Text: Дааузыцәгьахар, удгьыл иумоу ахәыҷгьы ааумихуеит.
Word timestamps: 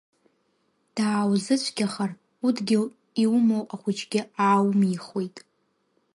Дааузыцәгьахар, 0.95 2.11
удгьыл 2.45 2.85
иумоу 3.23 3.63
ахәыҷгьы 3.73 4.21
ааумихуеит. 4.43 5.37